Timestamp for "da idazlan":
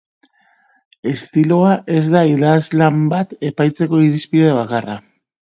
2.15-2.99